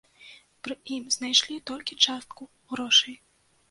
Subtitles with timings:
[0.67, 3.25] Пры ім знайшлі толькі частку грошай.